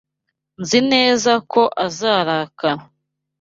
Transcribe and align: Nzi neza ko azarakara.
Nzi 0.61 0.79
neza 0.91 1.31
ko 1.51 1.61
azarakara. 1.85 2.81